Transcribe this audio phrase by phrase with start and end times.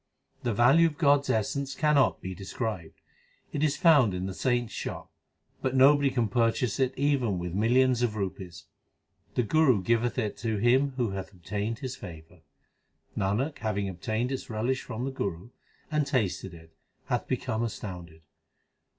[0.41, 2.95] The value of God s essence cannot be described:
[3.53, 5.11] It is found in the saints shop;
[5.61, 8.65] But nobody can purchase it even with millions of rupees.
[9.35, 12.41] The Guru giveth it to him who hath obtained his favour.
[13.15, 15.51] Nanak having obtained its relish from the Guru,
[15.91, 16.73] And tasted it,
[17.05, 18.23] hath become astounded.